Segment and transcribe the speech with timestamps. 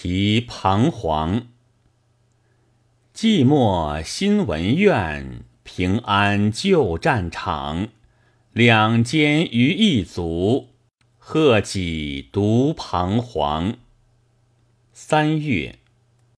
[0.00, 1.48] 题彷徨。
[3.12, 7.88] 寂寞新闻院，平安旧战场。
[8.52, 10.68] 两间余一卒，
[11.18, 13.76] 贺己独彷徨。
[14.92, 15.80] 三月。